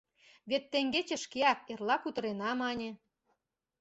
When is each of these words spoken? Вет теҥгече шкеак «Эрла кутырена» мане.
Вет 0.49 0.63
теҥгече 0.71 1.17
шкеак 1.23 1.59
«Эрла 1.71 1.95
кутырена» 2.01 2.51
мане. 2.61 2.89